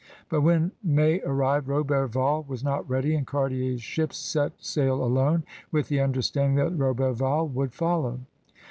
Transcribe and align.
But 0.29 0.41
when 0.41 0.71
May 0.81 1.21
arrived 1.21 1.67
Roberval 1.67 2.47
was 2.47 2.63
not 2.63 2.89
ready 2.89 3.13
and 3.13 3.27
Cartier's 3.27 3.83
ships 3.83 4.17
set 4.17 4.53
sail 4.57 4.95
alone, 5.03 5.43
with 5.71 5.89
the 5.89 5.99
understanding 6.01 6.55
that 6.55 6.75
Roberval 6.75 7.47
would 7.51 7.71
follow. 7.71 8.21